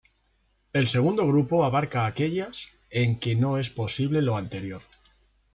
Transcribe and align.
El 0.73 0.87
segundo 0.89 1.27
grupo 1.27 1.63
abarca 1.63 2.07
aquellas 2.07 2.69
en 2.89 3.19
que 3.19 3.35
no 3.35 3.59
es 3.59 3.69
posible 3.69 4.23
lo 4.23 4.35
anterior. 4.35 4.81